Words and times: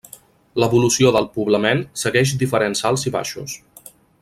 L’evolució 0.61 1.11
del 1.17 1.27
poblament 1.35 1.83
segueix 2.05 2.33
diferents 2.45 2.83
alts 2.91 3.07
i 3.11 3.15
baixos. 3.19 3.57